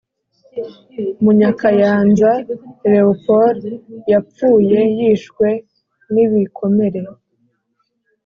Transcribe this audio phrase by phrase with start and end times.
[1.23, 2.31] Munyakayanza
[2.89, 3.59] Leopold
[4.11, 5.47] yapfuye yishwe
[6.13, 7.01] nibikomere